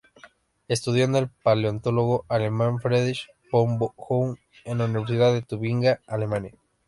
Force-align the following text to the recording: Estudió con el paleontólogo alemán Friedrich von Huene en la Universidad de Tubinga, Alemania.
Estudió 0.67 1.05
con 1.05 1.15
el 1.17 1.29
paleontólogo 1.29 2.25
alemán 2.27 2.79
Friedrich 2.79 3.27
von 3.51 3.77
Huene 3.95 4.33
en 4.65 4.77
la 4.79 4.85
Universidad 4.85 5.31
de 5.31 5.43
Tubinga, 5.43 6.01
Alemania. 6.07 6.55